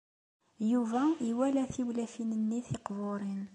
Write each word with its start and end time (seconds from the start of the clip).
Yuba 0.71 1.01
iwala 1.29 1.63
tiwlafin-nni 1.73 2.59
tiqburin. 2.67 3.41